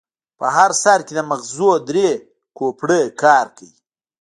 [0.39, 2.09] په هر سر کې د ماغزو درې
[2.57, 3.73] کوپړۍ کار کوي.